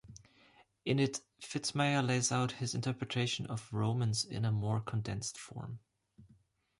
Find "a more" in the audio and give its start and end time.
4.45-4.79